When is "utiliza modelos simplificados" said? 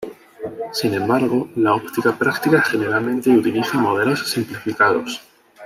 3.29-5.21